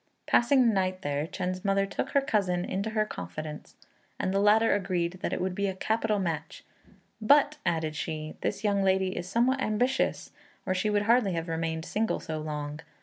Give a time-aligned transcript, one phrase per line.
[0.25, 3.75] Passing the night there, Chên's mother took her cousin into her confidence,
[4.19, 6.63] and the latter agreed that it would be a capital match;
[7.21, 10.31] "but," added she, "this young lady is somewhat ambitious,
[10.65, 12.79] or she would hardly have remained single so long.